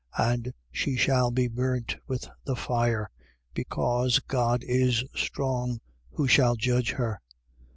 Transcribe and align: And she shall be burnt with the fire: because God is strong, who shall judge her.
And 0.17 0.51
she 0.71 0.95
shall 0.95 1.29
be 1.29 1.47
burnt 1.47 1.95
with 2.07 2.27
the 2.43 2.55
fire: 2.55 3.11
because 3.53 4.17
God 4.17 4.63
is 4.63 5.03
strong, 5.15 5.79
who 6.13 6.27
shall 6.27 6.55
judge 6.55 6.93
her. 6.93 7.21